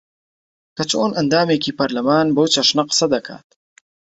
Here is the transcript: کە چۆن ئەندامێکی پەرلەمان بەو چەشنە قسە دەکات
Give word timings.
کە 0.75 0.83
چۆن 0.89 1.11
ئەندامێکی 1.15 1.75
پەرلەمان 1.77 2.27
بەو 2.35 2.51
چەشنە 2.53 2.83
قسە 2.89 3.05
دەکات 3.13 3.47